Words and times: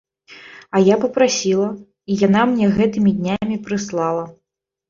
А 0.77 0.81
я 0.83 0.95
папрасіла, 1.03 1.67
і 2.13 2.17
яна 2.23 2.41
мне 2.55 2.71
гэтымі 2.81 3.15
днямі 3.19 3.63
прыслала. 3.69 4.29